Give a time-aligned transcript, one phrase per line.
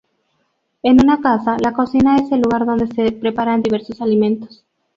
[0.81, 4.65] En una casa, la cocina es el lugar donde se preparan diversos alimentos.